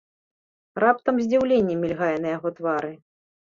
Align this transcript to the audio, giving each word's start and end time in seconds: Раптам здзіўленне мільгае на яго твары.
Раптам 0.83 1.15
здзіўленне 1.27 1.77
мільгае 1.83 2.11
на 2.25 2.35
яго 2.37 2.55
твары. 2.59 2.93